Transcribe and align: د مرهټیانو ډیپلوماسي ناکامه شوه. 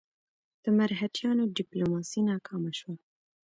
د 0.63 0.65
مرهټیانو 0.77 1.51
ډیپلوماسي 1.57 2.19
ناکامه 2.29 2.71
شوه. 2.79 2.95